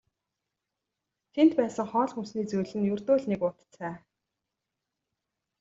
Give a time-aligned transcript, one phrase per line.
[1.33, 3.95] Тэнд байсан хоол хүнсний зүйл нь ердөө л нэг уут цай.